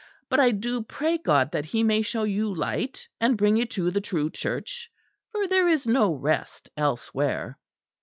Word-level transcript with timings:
But 0.29 0.39
I 0.39 0.49
do 0.49 0.81
pray 0.81 1.19
God 1.19 1.51
that 1.51 1.65
He 1.65 1.83
may 1.83 2.01
show 2.01 2.23
you 2.23 2.51
light 2.51 3.07
and 3.19 3.37
bring 3.37 3.55
you 3.55 3.67
to 3.67 3.91
the 3.91 4.01
true 4.01 4.31
Church; 4.31 4.89
for 5.31 5.45
there 5.47 5.67
is 5.69 5.85
no 5.85 6.11
rest 6.11 6.69
elsewhere." 6.75 7.59